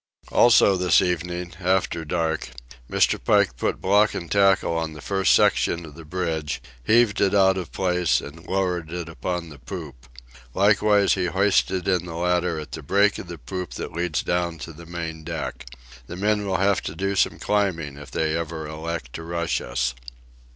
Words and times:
Also, 0.31 0.77
this 0.77 0.99
evening, 0.99 1.53
after 1.59 2.03
dark, 2.03 2.49
Mr. 2.89 3.23
Pike 3.23 3.55
put 3.55 3.79
block 3.79 4.15
and 4.15 4.31
tackle 4.31 4.75
on 4.75 4.93
the 4.93 4.99
first 5.01 5.31
section 5.35 5.85
of 5.85 5.93
the 5.93 6.03
bridge, 6.03 6.59
heaved 6.83 7.21
it 7.21 7.35
out 7.35 7.55
of 7.55 7.71
place, 7.71 8.19
and 8.19 8.47
lowered 8.47 8.91
it 8.91 9.07
upon 9.07 9.49
the 9.49 9.59
poop. 9.59 10.07
Likewise 10.55 11.13
he 11.13 11.27
hoisted 11.27 11.87
in 11.87 12.07
the 12.07 12.15
ladder 12.15 12.57
at 12.59 12.71
the 12.71 12.81
break 12.81 13.19
of 13.19 13.27
the 13.27 13.37
poop 13.37 13.75
that 13.75 13.93
leads 13.93 14.23
down 14.23 14.57
to 14.57 14.73
the 14.73 14.87
main 14.87 15.23
deck. 15.23 15.67
The 16.07 16.15
men 16.15 16.47
will 16.47 16.57
have 16.57 16.81
to 16.81 16.95
do 16.95 17.15
some 17.15 17.37
climbing 17.37 17.95
if 17.99 18.09
they 18.09 18.35
ever 18.35 18.65
elect 18.67 19.13
to 19.13 19.23
rush 19.23 19.61
us. 19.61 19.93